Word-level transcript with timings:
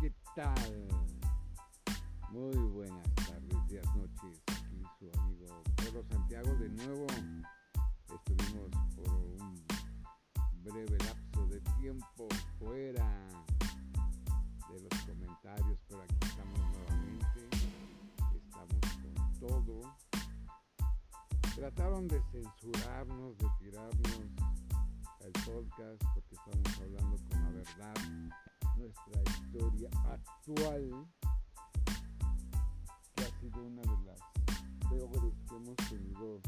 ¿qué 0.00 0.14
tal? 0.34 0.88
Muy 2.30 2.56
buenas 2.56 3.14
tardes, 3.16 3.68
días, 3.68 3.84
noches. 3.94 4.42
Aquí 4.46 4.82
su 4.98 5.20
amigo 5.20 5.62
Pedro 5.76 6.02
Santiago 6.08 6.54
de 6.54 6.68
nuevo. 6.70 7.06
Estuvimos 8.08 8.70
por 8.96 9.10
un 9.10 9.66
breve 10.62 10.96
lapso 11.04 11.46
de 11.48 11.60
tiempo 11.80 12.28
fuera 12.58 13.06
de 14.70 14.80
los 14.80 15.00
comentarios, 15.04 15.78
pero 15.86 16.02
aquí 16.02 16.16
estamos 16.22 16.58
nuevamente. 16.58 17.48
Estamos 18.34 18.80
con 19.02 19.38
todo. 19.38 19.96
Trataron 21.56 22.08
de 22.08 22.22
censurarnos, 22.32 23.36
de 23.36 23.46
tirarnos 23.58 24.20
el 25.20 25.32
podcast 25.32 26.02
porque 26.14 26.34
estamos 26.36 26.80
hablando 26.80 27.16
con 27.28 27.42
la 27.42 27.50
verdad 27.50 28.43
nuestra 28.76 29.22
historia 29.22 29.88
actual, 30.10 31.06
que 33.14 33.24
ha 33.24 33.40
sido 33.40 33.62
una 33.62 33.82
de 33.82 33.98
las 34.04 34.20
peores 34.90 35.34
que 35.48 35.56
hemos 35.56 35.76
tenido 35.88 36.40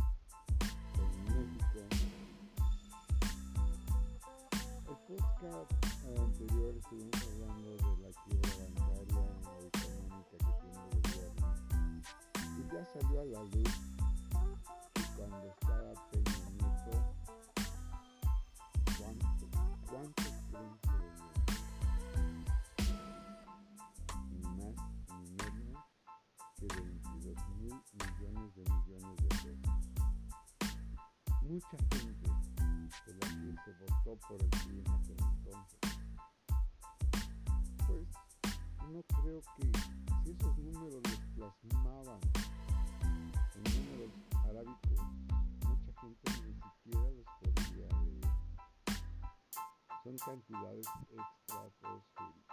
en 0.99 1.25
México. 1.25 1.80
El 4.89 5.16
podcast 5.16 5.73
anterior 6.19 6.75
estuvimos 6.77 7.23
hablando 7.33 7.71
de 7.77 7.93
la 8.02 8.11
quiebra 8.25 8.51
bancaria 8.59 9.24
o 9.45 9.66
económica 9.66 10.30
que 10.30 10.52
tiene 10.61 10.80
el 10.83 11.01
gobierno 11.02 11.49
y 12.59 12.74
ya 12.74 12.85
salió 12.85 13.21
a 13.21 13.24
la 13.24 13.43
luz 13.43 13.85
Mucha 31.57 31.79
gente 31.88 32.12
de 33.07 33.15
la 33.16 34.02
votó 34.04 34.18
por 34.29 34.43
el 34.43 34.49
PRI 34.51 34.79
en 34.79 34.90
aquel 34.90 35.16
entonces. 35.16 35.80
Pues 37.87 38.07
no 38.93 39.01
creo 39.23 39.40
que 39.57 39.65
si 39.65 40.32
esos 40.32 40.59
números 40.59 41.01
los 41.02 41.52
plasmaban 41.62 42.21
en 43.54 43.62
números 43.73 44.12
arábicos, 44.45 45.01
mucha 45.65 45.93
gente 46.02 46.27
ni 46.45 46.52
siquiera 46.60 47.10
los 47.16 47.27
podría 47.40 47.88
leer. 48.02 48.30
Son 50.04 50.16
cantidades 50.18 50.87
estratosféricas. 51.09 52.46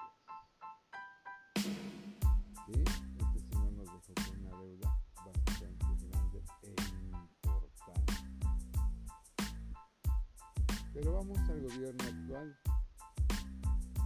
Pero 10.93 11.13
vamos 11.13 11.39
al 11.49 11.61
gobierno 11.61 12.03
actual. 12.03 12.55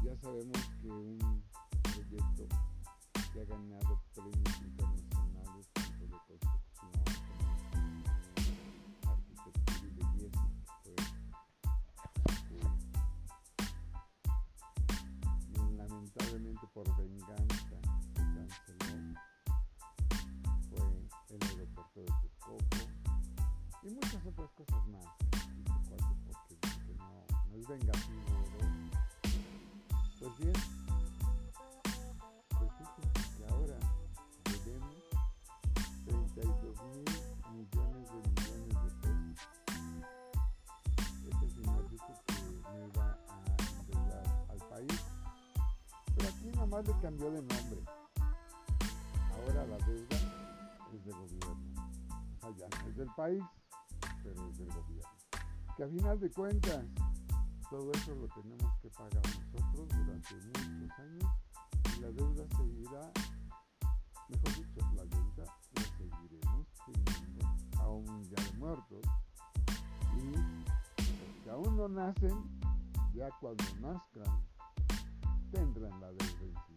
Ya 0.05 0.15
sabemos 0.21 0.57
que 0.81 0.87
un 0.87 1.43
proyecto 1.83 2.47
que 3.33 3.41
ha 3.41 3.45
ganado 3.45 4.01
premios 4.15 4.61
internacionales 4.61 5.67
tanto 5.73 6.05
de 6.05 6.17
construcción 6.27 6.91
como 9.01 9.11
arquitectura 9.11 9.79
y 9.83 9.89
belleza 9.95 10.47
fue 10.83 10.95
y 15.55 15.75
lamentablemente 15.75 16.67
por 16.73 16.97
venganza 16.97 17.77
se 18.13 18.21
canceló 18.23 19.19
fue 20.69 21.35
el 21.35 21.43
aeropuerto 21.43 21.99
de 21.99 22.11
Texcoco 22.21 22.81
y 23.83 23.89
muchas 23.89 24.25
otras 24.25 24.51
cosas 24.51 24.87
más 24.87 25.26
es 27.59 27.67
vengativo 27.67 28.21
pues 30.19 30.37
bien. 30.39 30.53
Pues 32.49 32.71
fíjense 32.77 33.37
que 33.37 33.45
ahora 33.53 33.77
debemos 34.45 34.95
32 36.05 36.75
mil 36.83 37.05
millones 37.53 38.05
de 38.11 38.17
millones 38.29 38.75
de 38.83 38.89
pesos. 39.01 39.37
Este 41.29 41.49
señor 41.49 41.89
dijo 41.89 42.11
que 42.25 42.33
no 42.33 42.87
iba 42.87 43.05
a 43.05 43.39
endeudar 43.79 44.25
al 44.49 44.61
país. 44.69 44.99
Pero 46.15 46.29
aquí 46.29 46.45
nada 46.53 46.65
más 46.65 46.87
le 46.87 46.93
cambió 46.99 47.31
de 47.31 47.41
nombre. 47.41 47.81
Ahora 49.33 49.65
la 49.67 49.77
deuda 49.85 50.17
es 50.93 51.05
del 51.05 51.15
gobierno. 51.15 51.57
Ya 52.57 52.67
no 52.69 52.89
es 52.89 52.95
del 52.95 53.09
país, 53.15 53.43
pero 54.23 54.49
es 54.49 54.57
del 54.57 54.67
gobierno. 54.69 55.09
Que 55.75 55.83
a 55.83 55.87
final 55.87 56.19
de 56.19 56.31
cuentas, 56.31 56.85
todo 57.69 57.91
eso 57.91 58.15
lo 58.15 58.27
tenemos 58.29 58.73
que 58.81 58.89
pagar 58.91 59.21
nosotros 59.25 59.87
durante 59.89 60.35
muchos 60.35 60.99
años 60.99 61.25
y 61.95 61.99
la 62.01 62.11
deuda 62.11 62.47
seguirá, 62.57 63.11
mejor 64.29 64.55
dicho, 64.55 64.79
la 64.95 65.05
deuda 65.05 65.45
la 65.73 65.81
seguiremos 65.97 66.67
teniendo 66.85 67.47
aún 67.79 68.23
ya 68.25 68.43
de 68.43 68.57
muertos. 68.57 69.01
Y 70.15 70.31
los 70.31 71.43
que 71.43 71.49
aún 71.49 71.75
no 71.77 71.87
nacen, 71.89 72.59
ya 73.13 73.29
cuando 73.39 73.63
nazcan, 73.81 74.45
tendrán 75.51 75.99
la 75.99 76.07
deuda 76.07 76.43
encima 76.43 76.67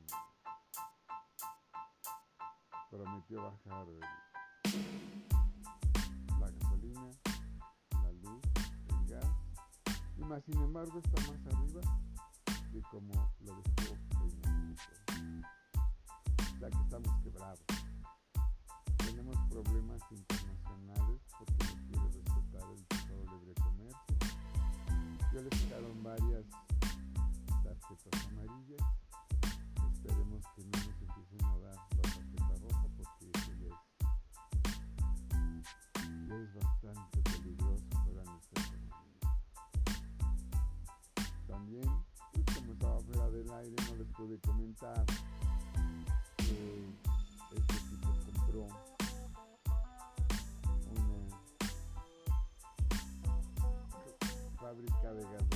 prometió 2.91 3.43
bajar 3.43 3.87
el- 3.89 5.30
sin 10.39 10.63
embargo 10.63 11.01
está 11.03 11.21
más 11.23 11.41
arriba 11.53 11.81
de 12.71 12.81
como 12.83 13.13
lo 13.41 13.57
dejó 13.57 13.97
Nieto. 14.23 14.93
O 16.39 16.59
sea 16.59 16.71
que 16.71 16.79
estamos 16.79 17.23
quebrados. 17.25 17.65
Tenemos 18.99 19.37
problemas 19.51 20.01
internacionales 20.13 21.21
porque 21.37 21.65
no 21.65 21.75
quiere 21.87 22.07
respetar 22.13 22.63
el 22.71 22.87
Tratado 22.87 23.25
Libre 23.25 23.55
Comercio. 23.55 24.17
Ya 25.35 25.41
le 25.41 25.51
sacaron 25.57 26.03
varias 26.05 26.47
tarjetas 27.65 28.27
amarillas 28.29 28.87
esperemos 29.93 30.45
que 30.55 30.63
no 30.63 30.71
nos 30.71 31.03
empiecen 31.03 31.45
a 31.45 31.59
dar 31.59 31.77
la 31.77 32.03
tarjeta 32.03 32.55
roja 32.63 32.87
porque 32.97 33.27
ya 33.35 33.75
ya 36.29 36.37
es 36.37 36.55
bastante 36.55 37.20
pude 44.21 44.39
comentar 44.41 45.07
que 46.37 46.85
este 47.57 47.77
tipo 47.89 48.09
compró 48.27 48.67
una 50.91 51.21
fábrica 54.61 55.09
de 55.15 55.23
gasolina, 55.23 55.50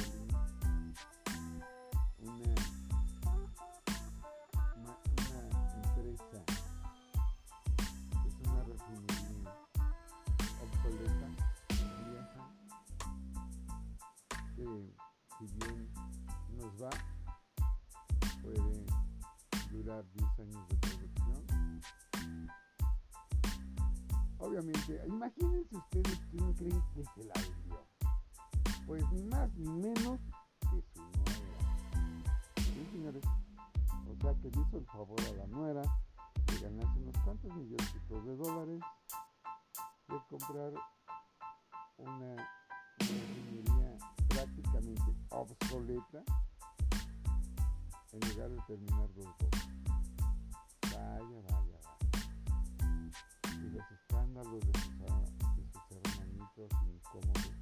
durar 19.94 20.04
10 20.12 20.38
años 20.40 20.68
de 20.68 20.76
producción. 20.76 21.80
Obviamente, 24.38 25.02
imagínense 25.06 25.76
ustedes 25.76 26.20
quién 26.30 26.52
creen 26.54 26.82
que 26.94 27.04
se 27.04 27.24
la 27.24 27.34
vendió. 27.34 27.86
Pues 28.86 29.12
ni 29.12 29.22
más 29.24 29.54
ni 29.54 29.68
menos 29.68 30.20
que 30.60 30.82
su 30.92 31.00
nuera. 31.00 31.54
¿Sí, 32.56 32.88
señores? 32.92 33.22
O 34.06 34.16
sea 34.20 34.34
que 34.34 34.50
le 34.50 34.60
hizo 34.60 34.78
el 34.78 34.86
favor 34.86 35.20
a 35.20 35.32
la 35.32 35.46
nuera 35.46 35.82
de 36.46 36.58
ganarse 36.60 36.98
unos 36.98 37.18
cuantos 37.24 37.54
millones 37.54 37.94
de 38.08 38.36
dólares 38.36 38.80
de 40.08 40.20
comprar 40.28 40.72
una, 41.98 42.48
refinería 42.98 43.96
prácticamente 44.28 45.16
obsoleta 45.30 46.24
en 48.14 48.20
lugar 48.30 48.50
de 48.50 48.58
terminar 48.66 49.08
bocas. 49.16 49.50
Vaya, 50.82 51.40
vaya, 51.48 51.78
vaya. 51.82 51.92
Y 53.52 53.70
los 53.70 53.90
escándalos 53.90 54.60
de 54.60 54.72
sus, 54.80 55.10
a- 55.10 55.30
de 55.56 55.64
sus 55.72 55.84
hermanitos 55.90 56.70
incómodos 56.86 57.54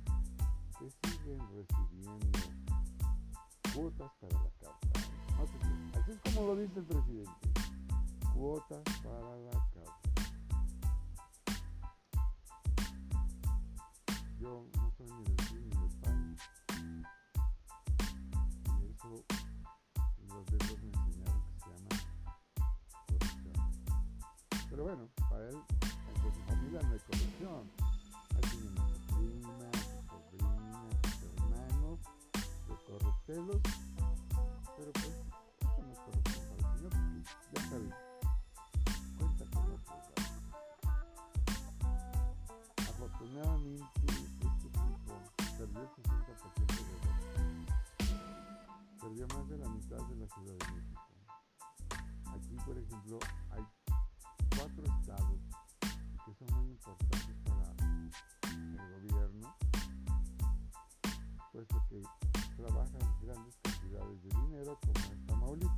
que 0.78 0.90
siguen 1.08 1.40
recibiendo 1.54 2.38
cuotas 3.74 4.10
para 4.20 4.34
la 4.42 4.50
causa. 4.60 4.88
Qué, 4.92 5.98
así 5.98 6.10
es 6.12 6.20
como 6.34 6.46
lo 6.48 6.56
dice 6.56 6.78
el 6.80 6.84
presidente, 6.86 7.48
cuotas 8.34 8.82
para 9.02 9.36
la 9.38 9.50
causa. 9.74 10.11
Pero 24.82 24.96
bueno, 24.96 25.08
para 25.30 25.48
él, 25.48 25.56
entre 26.08 26.34
su 26.34 26.40
familia 26.42 26.80
no 26.82 26.92
hay 26.92 26.98
corrupción. 26.98 27.70
Ahí 28.34 28.40
tienen 28.50 28.76
a 28.78 28.80
su 28.88 28.98
prima, 29.14 29.54
a 29.62 29.78
su 29.78 29.90
sobrina, 30.10 30.58
a 30.82 31.06
sus 31.06 31.22
hermanos, 31.22 31.98
de 32.66 32.74
corruptelos. 32.86 33.60
Pero 34.76 34.90
pues, 34.92 35.06
eso 35.06 35.80
no 35.82 35.92
es 35.92 35.98
corrupción 36.00 36.42
para 36.48 36.58
el 36.58 36.74
señor, 36.74 36.92
ya 37.54 37.60
sabe, 37.70 37.88
cuenta 39.18 39.44
con 39.52 39.64
otros. 39.70 40.02
Afortunadamente, 42.90 43.86
este 44.08 44.46
tipo 44.58 44.82
perdió 45.58 45.78
el 45.78 45.90
60% 45.94 46.66
de 46.66 46.82
votos. 46.90 47.16
Perdió 49.00 49.24
más 49.28 49.44
de 49.48 49.56
la 49.58 49.68
mitad 49.68 50.02
de 50.08 50.16
la 50.16 50.26
Ciudad 50.26 50.56
de 50.58 50.66
México. 50.74 51.02
Aquí, 52.34 52.56
por 52.66 52.76
ejemplo, 52.78 53.18
hay 53.52 53.64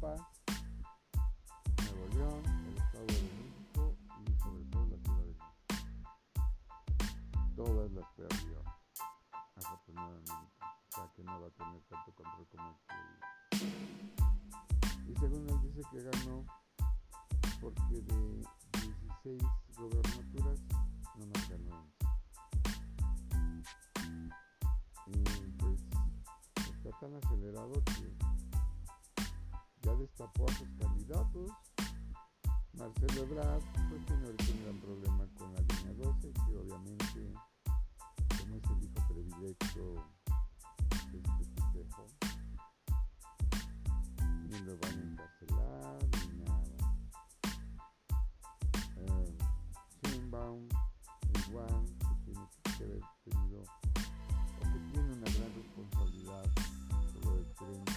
Nuevo 0.05 0.21
León, 2.13 2.43
el 2.45 2.77
Estado 2.77 3.07
de 3.07 3.23
México 3.23 3.97
y 4.21 4.33
sobre 4.37 4.65
todo 4.67 4.87
la 4.87 4.99
Ciudad 4.99 5.19
de 5.19 5.33
México. 5.33 5.49
Todas 7.57 7.91
las 7.93 8.05
perdió, 8.15 8.63
afortunadamente, 9.57 10.33
sea 10.91 11.11
que 11.17 11.25
no 11.25 11.41
va 11.41 11.47
a 11.47 11.51
tener 11.53 11.83
tanto 11.89 12.15
control 12.15 12.47
como 12.51 12.69
el 12.69 12.77
que 13.49 15.11
Y 15.11 15.17
según 15.17 15.49
él 15.49 15.61
dice 15.63 15.81
que 15.91 16.03
ganó 16.03 16.45
porque 17.63 17.95
de 17.95 18.45
16 19.23 19.43
gobernaturas 19.79 20.61
no 21.17 21.27
más 21.29 21.49
ganó 21.49 21.89
11. 23.33 23.75
Y 25.07 25.13
pues 25.57 25.81
está 26.77 26.91
tan 27.01 27.15
acelerado 27.15 27.73
que 27.85 28.35
ya 29.85 29.95
destapó 29.97 30.49
a 30.49 30.55
sus 30.55 30.69
candidatos. 30.79 31.51
Marcelo 32.73 33.23
Ebrard 33.23 33.63
pues 33.89 34.07
tiene 34.07 34.25
ahorita 34.25 34.45
un 34.53 34.63
gran 34.65 34.81
problema 34.81 35.27
con 35.39 35.53
la 35.53 35.61
línea 35.61 35.93
12, 36.05 36.33
que 36.33 36.57
obviamente 36.57 37.35
como 38.39 38.57
es 38.57 38.65
el 38.71 38.85
hijo 38.85 39.01
predilecto 39.09 39.95
de 41.13 41.19
este 41.19 41.45
tipejo, 41.55 42.07
ni 44.49 44.59
lo 44.61 44.79
van 44.79 44.99
a 44.99 45.03
encarcelar 45.03 45.99
ni 46.27 46.45
nada. 46.45 46.77
Eh, 48.97 49.39
Sheinbaum 50.03 50.69
igual 51.47 51.85
que 51.99 52.33
tiene 52.33 52.49
que 52.79 52.85
haber 52.85 53.03
tenido 53.25 53.61
o 53.61 54.63
que 54.63 54.79
tiene 54.93 55.13
una 55.13 55.31
gran 55.31 55.55
responsabilidad 55.55 56.45
sobre 57.13 57.39
el 57.39 57.55
tren 57.55 57.94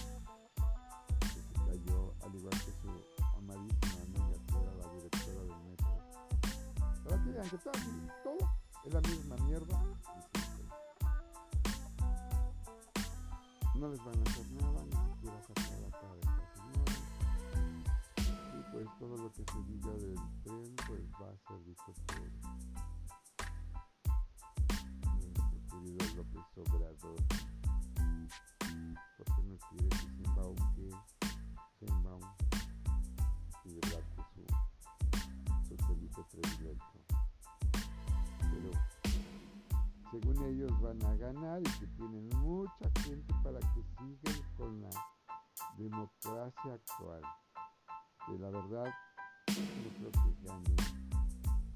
Para 7.48 7.62
que 7.62 7.70
vean 7.70 8.06
que 8.06 8.12
todo, 8.22 8.44
es 8.84 8.92
la 8.92 9.00
misma 9.00 9.36
mierda. 9.46 9.82
No 13.74 13.88
les 13.88 14.04
van 14.04 14.18
a 14.18 14.22
hacer 14.30 14.50
nada, 14.60 14.84
ni 14.84 14.96
siquiera 15.14 15.40
sacar 15.40 15.78
la 15.80 15.90
cara 15.90 16.12
de 16.12 16.20
esta 16.20 16.44
señora. 16.52 16.92
Y 18.52 18.62
pues 18.70 18.86
todo 18.98 19.16
lo 19.16 19.32
que 19.32 19.44
se 19.44 19.62
diga 19.62 19.92
del 19.92 20.20
tren 20.44 20.76
pues 20.86 21.00
va 21.14 21.30
a 21.30 21.36
ser 21.48 21.64
dicho 21.64 21.94
por 22.06 22.20
nuestro 25.24 25.58
querido 25.70 26.04
López 26.16 26.44
Obrador. 26.58 27.20
Porque 29.16 29.42
no 29.44 29.56
quiere 29.70 29.88
que 29.88 30.06
Sheinbaum 30.06 30.56
que 30.74 30.90
Sheinbaum 31.80 32.22
y 33.64 33.72
verdad 33.72 34.04
que 34.14 34.22
su, 34.34 34.44
su 35.66 35.76
Felipe 35.86 36.22
predilecto. 36.30 36.97
Según 40.10 40.42
ellos 40.44 40.70
van 40.80 41.04
a 41.04 41.14
ganar 41.16 41.60
y 41.60 41.70
que 41.78 41.86
tienen 41.88 42.28
mucha 42.38 42.90
gente 43.02 43.34
para 43.42 43.58
que 43.60 43.82
sigan 43.98 44.42
con 44.56 44.80
la 44.80 44.90
democracia 45.76 46.74
actual. 46.74 47.22
Que 48.26 48.38
la 48.38 48.50
verdad 48.50 48.92
no 49.48 49.90
creo 49.98 50.10
que 50.12 50.46
ganen. 50.46 50.76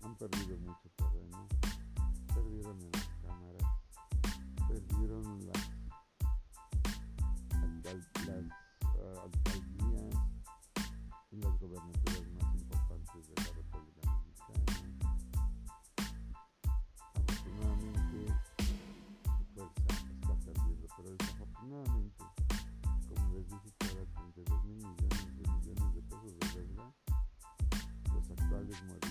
Han 0.02 0.17
perdido 0.17 0.56
mucho 0.58 0.88
terreno. 0.96 1.46
Perdieron 2.34 2.81
en 2.81 2.93
las 2.93 3.08
cámaras. 3.23 3.62
Perdieron 4.69 5.46
las, 5.46 5.62
los 28.72 28.80
actuales 28.80 29.01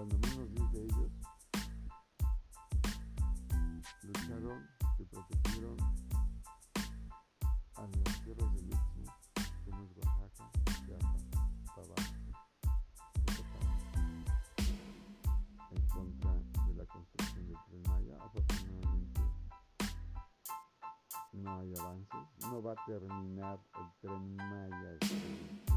Cuando 0.00 0.16
menos 0.16 0.48
10 0.54 0.72
de 0.72 0.82
ellos 0.84 1.12
lucharon 4.02 4.66
y 4.98 5.04
protegieron 5.04 5.76
a 7.74 7.82
las 7.82 8.24
tierras 8.24 8.54
del 8.54 8.70
Istmo 8.70 9.14
como 9.62 9.84
es 9.84 9.90
Oaxaca, 9.98 10.50
Chiapas, 10.86 11.22
Tabasco, 11.76 12.16
en 15.70 15.88
contra 15.88 16.32
de 16.66 16.74
la 16.76 16.86
construcción 16.86 17.46
del 17.46 17.58
Tren 17.68 17.82
Maya. 17.82 18.16
Afortunadamente 18.24 19.20
no 21.34 21.58
hay 21.58 21.74
avances, 21.76 22.20
no 22.48 22.62
va 22.62 22.72
a 22.72 22.84
terminar 22.86 23.60
el 23.74 24.00
Tren 24.00 24.36
Maya 24.36 24.92
este 24.98 25.69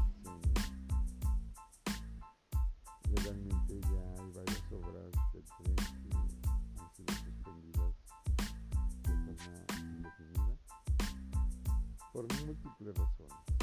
Ya 3.80 4.22
hay 4.22 4.30
varias 4.32 4.72
obras 4.72 5.10
del 5.32 5.44
tren 5.44 5.74
que 5.76 6.16
han 6.16 6.90
sido 6.94 7.12
suspendidas 7.12 7.94
de 9.02 9.34
forma 9.34 9.80
indefinida 9.80 10.56
por 12.12 12.22
múltiples 12.46 12.94
razones, 12.96 13.53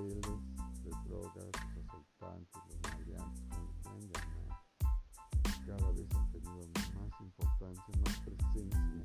carteles 0.00 0.22
de 0.82 0.90
drogas, 1.04 1.50
los 1.74 1.84
asaltantes, 1.88 2.62
los 2.68 2.80
maleantes, 2.82 3.58
llamar, 3.84 4.56
cada 5.66 5.88
vez 5.92 6.08
han 6.14 6.30
tenido 6.32 6.66
más 6.94 7.20
importancia, 7.20 7.94
más 8.04 8.16
presencia 8.20 9.04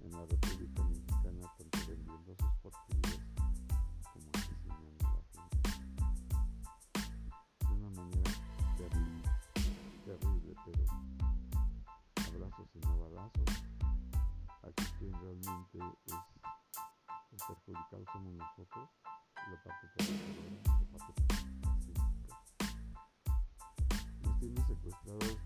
en 0.00 0.10
la 0.12 0.24
República 0.26 0.82
Mexicana, 0.84 1.52
tanto 1.58 1.78
vendiendo 1.88 2.34
sus 2.36 2.52
porquerías 2.62 3.20
como 4.12 4.30
asesinando 4.34 5.08
a 5.08 5.12
la 5.12 5.22
gente. 5.32 5.68
De 7.60 7.72
una 7.74 7.90
manera 7.90 8.30
terrible, 8.78 9.30
terrible, 10.06 10.52
pero 10.64 10.84
abrazos 12.34 12.68
y 12.74 12.78
no 12.80 12.98
balazos. 13.00 13.50
Aquí 14.62 14.84
quien 14.98 15.12
realmente 15.12 15.78
es 16.06 16.14
el 17.32 17.38
perjudicado 17.46 18.04
somos 18.12 18.34
nosotros, 18.34 18.88
tiene 25.06 25.45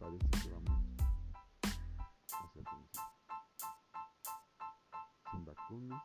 parece 0.00 0.26
que 0.30 0.48
vamos 0.48 0.72
hacia 2.32 2.60
el 2.60 2.64
principio. 2.64 3.02
Sin 5.30 5.44
vacunas, 5.44 6.02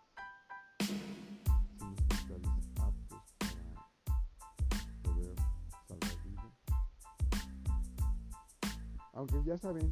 sin 0.79 1.93
hospitales 1.93 2.51
aptos 2.81 3.23
para 3.39 3.73
poder 5.01 5.35
salvar 5.87 6.17
vidas. 6.25 6.53
Aunque 9.13 9.43
ya 9.45 9.57
saben, 9.57 9.89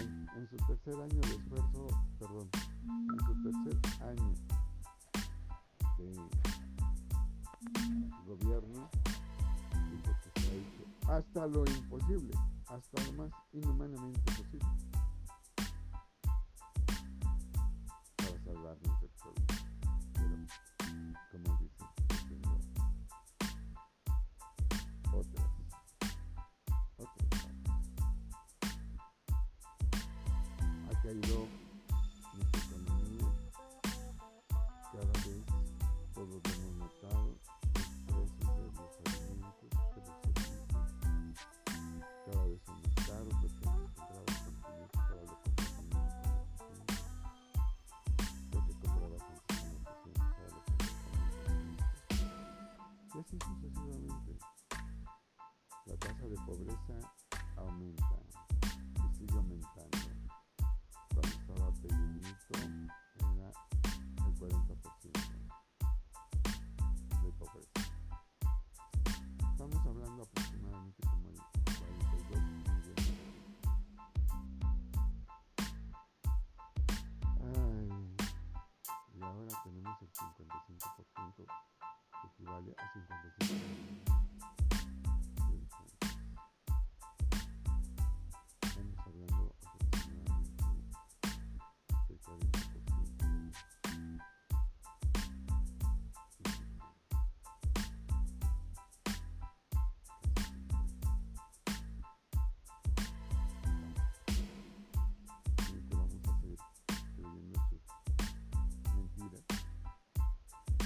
en, 0.00 0.28
en 0.34 0.48
su 0.48 0.56
tercer 0.56 0.94
año 0.94 1.20
de 1.20 1.34
esfuerzo, 1.36 1.86
perdón, 2.18 2.48
en 3.12 3.20
su 3.26 3.32
tercer 3.42 3.76
año 4.08 4.34
de 5.98 6.08
gobierno, 8.26 8.90
hasta 11.08 11.46
lo 11.46 11.64
imposible, 11.66 12.32
hasta 12.74 13.04
lo 13.04 13.12
más 13.12 13.30
inhumanamente 13.52 14.20
posible 14.32 14.66
para 18.16 18.38
salvarnos 18.42 19.00
del. 19.00 19.10
Pero, 20.14 20.36
como 21.30 21.58
tengo 22.28 22.58
otras, 25.12 25.50
otras. 26.98 27.44
Ha 30.90 31.02
caído 31.02 31.48
percent. 56.74 57.13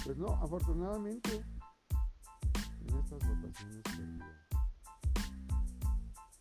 Pues 0.08 0.16
no, 0.16 0.28
afortunadamente 0.42 1.44
en 2.80 2.96
estas 2.96 3.18
votaciones 3.28 3.82
perdió 3.82 4.24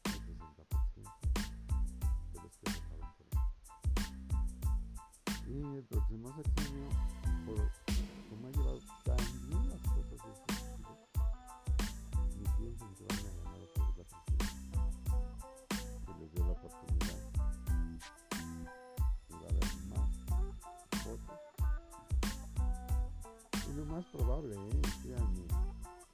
el 0.05 0.13
60% 0.13 1.11
de 2.31 2.39
los 2.43 2.57
que 2.59 2.71
votaron 2.71 3.11
por 3.17 3.27
él. 5.43 5.53
Y 5.53 5.75
el 5.75 5.83
próximo 5.83 6.33
sexenio, 6.33 6.87
lo 23.77 23.85
más 23.85 24.03
probable, 24.05 24.55
¿eh? 24.55 24.81
créanme, 25.03 25.45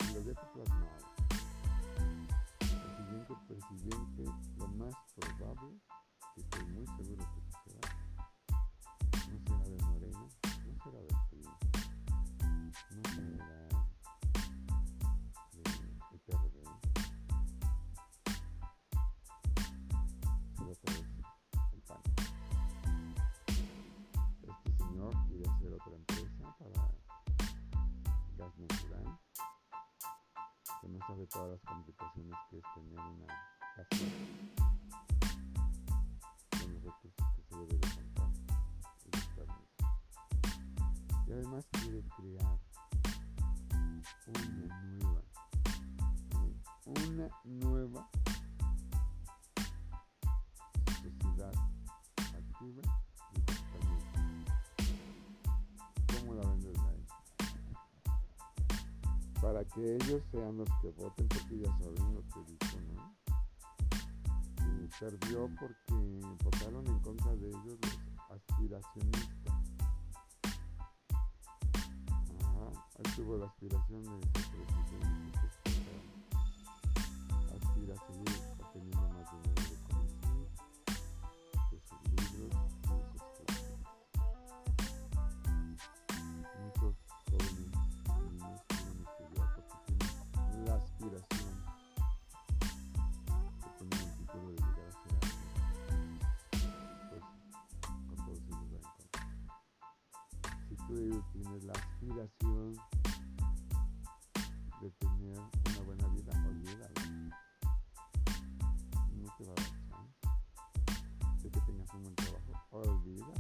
y 0.02 0.14
lo 0.14 0.22
dejo 0.24 0.42
plasmado. 0.54 1.06
El 2.60 2.98
siguiente 2.98 3.34
este 3.34 3.56
presidente, 3.56 4.24
lo 4.58 4.68
más 4.68 4.94
probable, 5.16 5.80
que 6.36 6.42
estoy 6.42 6.66
muy 6.74 6.86
seguro 6.88 7.24
que 7.34 7.53
natural 28.58 29.20
que 30.82 30.90
no 30.90 31.00
sabe 31.08 31.28
todas 31.28 31.52
las 31.52 31.62
complicaciones 31.62 32.38
que 32.50 32.58
es 32.58 32.64
tener 32.76 33.00
una 33.00 33.28
casa 33.76 34.06
con 36.60 36.74
los 36.74 36.84
recursos 36.84 37.26
que 37.36 37.44
se 37.44 37.56
debe 37.56 37.78
de 37.78 37.80
contar 37.80 38.32
y 39.06 39.10
permisos. 39.36 39.84
Y 41.26 41.32
además 41.32 41.66
quiere 41.72 42.04
crear 42.18 42.60
una 44.28 44.82
nueva, 44.82 45.22
una 46.86 47.30
nueva 47.46 47.73
para 59.54 59.66
que 59.66 59.96
ellos 59.98 60.24
sean 60.32 60.58
los 60.58 60.68
que 60.82 60.90
voten 60.98 61.28
porque 61.28 61.60
ya 61.60 61.68
saben 61.78 62.16
lo 62.16 62.22
que 62.22 62.40
dijo, 62.44 62.78
¿no? 62.96 63.14
Y 64.82 64.88
perdió 65.00 65.48
porque 65.60 65.94
votaron 66.44 66.88
en 66.88 67.00
contra 67.02 67.36
de 67.36 67.50
ellos 67.50 67.78
los 67.84 68.00
aspiracionistas. 68.32 69.54
Ajá, 72.42 72.88
él 72.98 73.16
tuvo 73.16 73.38
la 73.38 73.46
aspiración 73.46 74.04
de 74.04 74.28
presidente, 74.28 75.13
aspiración 102.04 102.76
de 104.82 104.92
tener 104.92 105.40
una 105.40 105.80
buena 105.86 106.08
vida, 106.10 106.34
olvídalo. 106.46 106.94
No 109.14 109.36
te 109.38 109.46
va 109.46 109.52
a 109.52 109.56
dar 109.56 109.72
chance. 109.88 110.28
De 111.42 111.50
que 111.50 111.62
tengas 111.62 111.94
un 111.94 112.04
buen 112.04 112.16
trabajo, 112.16 112.68
olvídalo. 112.72 113.34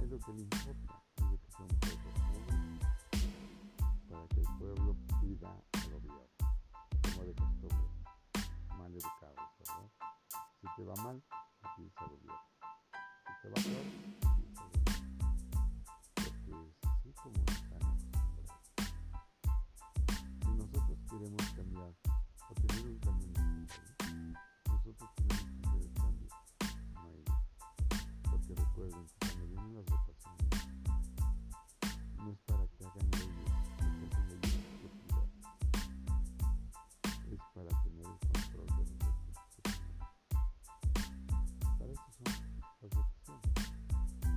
Es 0.00 0.10
lo 0.10 0.18
que 0.20 0.32
le 0.32 0.42
importa, 0.42 1.02
es 1.16 1.30
de 1.30 1.38
que 1.38 1.50
sea 1.50 1.60
un 1.60 1.78
pueblo 1.78 2.16
para 4.08 4.28
que 4.28 4.40
el 4.40 4.46
pueblo 4.58 4.96
pida 5.20 5.62
al 5.72 5.90
gobierno, 5.92 6.26
como 7.02 7.24
de 7.24 7.34
costumbre, 7.34 7.88
mal 8.78 8.92
educados, 8.94 9.50
¿verdad? 9.58 9.90
Si 10.60 10.66
te 10.76 10.84
va 10.84 10.94
mal, 10.96 11.22
pides 11.76 11.92
al 11.98 12.08
gobierno. 12.08 12.40
Si 13.26 13.32
te 13.42 13.48
va 13.48 13.54
peor, 13.54 14.15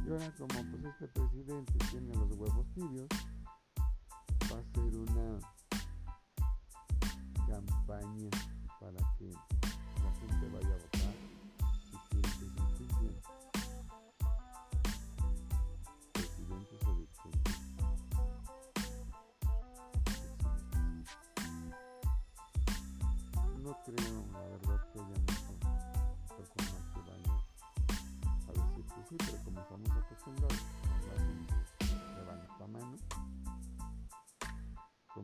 Y 0.10 0.12
ahora 0.12 0.34
como 0.40 0.48
pues 0.48 0.86
este 0.86 1.08
presidente 1.10 1.74
tiene 1.92 2.16
los 2.16 2.32
huevos 2.36 2.66
tibios, 2.74 3.08
va 4.52 4.58
a 4.58 4.60
hacer 4.60 4.98
una 4.98 5.40
campaña 7.48 8.30
para 8.80 9.00
que 9.20 9.30
la 9.30 10.12
gente 10.16 10.50
vaya 10.52 10.74
a 10.74 10.80
votar 10.80 11.14
si 11.86 11.96
quiere 12.10 12.28
que 12.28 12.38
se 12.40 12.46
incluyan 12.46 13.22
presidentes. 16.12 16.82
No 23.64 23.72
creo, 23.86 24.26
la 24.34 24.40
verdad, 24.40 24.69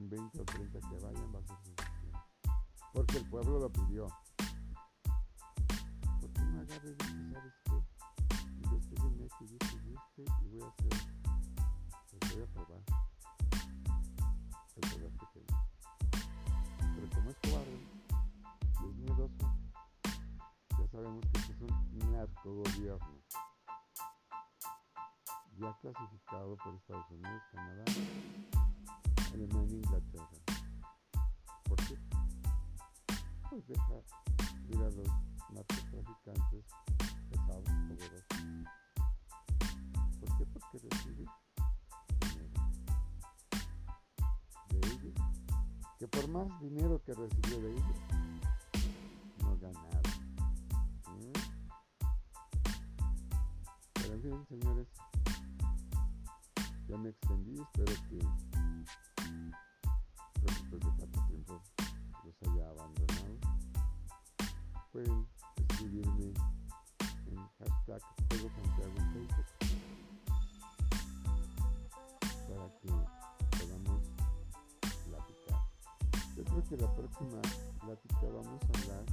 con 0.05 0.09
20 0.09 0.39
o 0.39 0.45
30 0.45 0.79
que 0.79 0.99
vayan 0.99 1.33
va 1.33 1.39
a 1.39 1.43
ser 1.43 1.57
suficiente. 1.63 2.19
Porque 2.93 3.17
el 3.17 3.29
pueblo 3.29 3.59
lo 3.59 3.71
pidió. 3.71 4.07
¿Por 6.21 6.31
qué 6.31 6.41
no 6.41 6.61
agarre 6.61 6.91
y 6.91 7.33
¿sabes 7.33 7.53
qué? 7.65 7.83
Investíguenme 8.63 9.25
esto 9.25 9.43
y 9.45 9.55
esto 9.55 9.77
y 9.83 9.95
este 9.95 10.23
y 10.43 10.47
voy 10.47 10.61
a 10.61 10.67
hacer, 10.67 10.93
les 12.11 12.33
voy 12.33 12.43
a 12.43 12.47
probar 12.47 12.81
el 14.75 14.89
poder 14.89 15.11
que 15.11 15.25
tengo. 15.33 15.55
Pero 16.95 17.09
como 17.13 17.29
es 17.29 17.37
cobarde 17.37 17.79
es 18.75 18.95
miedoso, 18.97 19.57
ya 20.69 20.87
sabemos 20.91 21.25
que 21.31 21.39
este 21.39 21.53
es 21.53 21.61
un 21.61 22.11
narcogobierno. 22.11 23.15
Ya 25.57 25.73
clasificado 25.79 26.57
por 26.57 26.75
Estados 26.75 27.09
Unidos, 27.11 27.41
Canadá, 27.51 27.85
Alemania 29.35 29.75
e 29.75 29.79
Inglaterra. 29.79 30.37
¿Por 31.65 31.77
qué? 31.87 31.97
Pues 33.49 33.67
deja 33.67 33.95
ir 34.69 34.77
a 34.77 34.89
los 34.89 35.07
narcotraficantes 35.51 36.65
pesados, 37.29 37.69
poderosos. 37.89 38.27
¿Por 40.21 40.37
qué? 40.37 40.45
Porque 40.45 40.77
recibe 40.77 41.25
dinero 42.21 42.53
de 44.69 44.77
ellos. 44.87 45.13
Que 45.99 46.07
por 46.07 46.27
más 46.29 46.61
dinero 46.61 47.01
que 47.03 47.13
recibió 47.13 47.59
de 47.59 47.71
ellos, 47.71 47.97
no 49.41 49.57
ganaron. 49.57 50.01
¿Mm? 51.09 51.33
Pero 53.95 54.13
en 54.13 54.21
fin, 54.21 54.45
señores, 54.47 54.87
ya 56.87 56.97
me 56.97 57.09
extendí, 57.09 57.61
espero 57.61 57.93
que 58.09 58.54
después 60.75 60.97
de 60.97 61.05
tanto 61.05 61.19
tiempo 61.27 61.61
los 62.23 62.35
haya 62.43 62.69
abandonado. 62.69 63.35
Pueden 64.91 65.27
escribirme 65.55 66.33
en 67.27 67.37
hashtag 67.59 68.01
Pedro 68.27 68.49
Santiago 68.49 68.93
en 68.97 69.13
Facebook 69.13 69.45
para 72.49 72.67
que 72.79 72.89
podamos 73.57 74.01
platicar. 75.05 75.59
Yo 76.35 76.41
creo 76.43 76.63
que 76.67 76.75
la 76.77 76.89
próxima 76.95 77.41
plática 77.79 78.27
vamos 78.33 78.61
a 78.63 78.67
hablar 78.79 79.05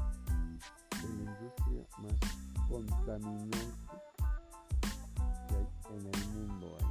de 1.03 1.09
la 1.09 1.22
industria 1.31 1.83
más 1.98 2.18
contaminante 2.68 3.68
que 5.48 5.55
hay 5.55 5.66
en 5.90 6.03
el 6.07 6.18
mundo. 6.29 6.66
¿eh? 6.81 6.87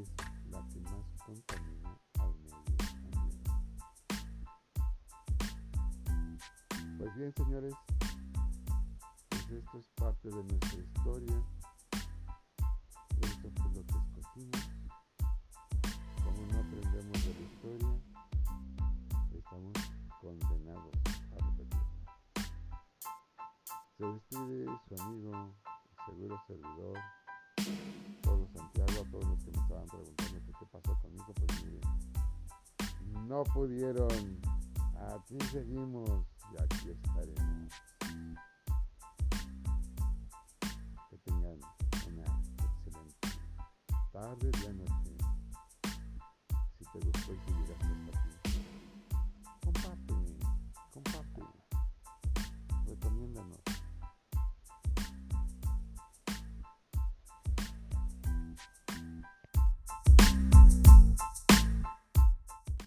es 0.00 0.10
la 0.50 0.66
que 0.68 0.80
más 0.80 1.06
contamina 1.24 1.98
al 2.18 2.34
medio 2.40 2.56
ambiente. 2.56 3.50
Pues 6.98 7.14
bien, 7.16 7.32
señores, 7.36 7.74
pues 9.28 9.50
esto 9.50 9.78
es 9.78 9.86
parte 9.94 10.28
de 10.28 10.42
nuestra 10.44 10.80
historia. 10.80 11.36
Esto 13.20 13.50
fue 13.56 13.72
lo 13.72 13.86
que 13.86 13.98
escogimos. 13.98 14.62
Como 16.24 16.46
no 16.50 16.58
aprendemos 16.58 17.24
de 17.24 17.34
la 17.34 17.40
historia, 17.40 17.92
estamos 19.32 19.72
condenados 20.20 20.94
a 21.32 21.36
repetir. 21.44 21.84
Se 23.96 24.04
despide 24.06 24.66
su 24.88 25.02
amigo, 25.02 25.54
seguro 26.06 26.42
servidor 26.48 26.98
y 28.74 28.80
algo 28.80 29.02
a 29.02 29.10
todos 29.10 29.24
los 29.26 29.44
que 29.44 29.50
me 29.50 29.62
estaban 29.62 29.86
preguntando 29.86 30.40
que 30.44 30.52
qué 30.58 30.66
pasó 30.66 30.98
conmigo, 31.00 31.32
pues 31.34 31.64
miren, 31.64 33.28
no 33.28 33.44
pudieron, 33.44 34.40
aquí 35.14 35.38
seguimos 35.52 36.26
y 36.52 36.62
aquí 36.62 36.90
estaremos. 36.90 37.72
Que 41.10 41.18
tengan 41.18 41.58
una 42.08 42.24
excelente 42.58 43.28
tarde, 44.12 44.50
día, 44.50 44.72
noche. 44.72 45.16
Si 46.78 46.84
te 46.92 46.98
gustó 46.98 47.32
el 47.32 47.38
video, 47.38 47.63